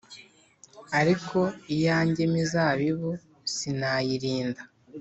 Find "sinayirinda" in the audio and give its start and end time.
3.53-4.61